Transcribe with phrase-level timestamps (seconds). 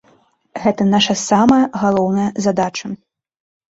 [0.63, 2.85] Гэта наша самая галоўная задача.